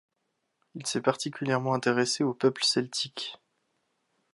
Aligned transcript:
Il 0.73 0.83
s'est 0.87 0.99
particulièrement 1.03 1.75
intéressé 1.75 2.23
aux 2.23 2.33
peuples 2.33 2.63
celtiques. 2.63 3.37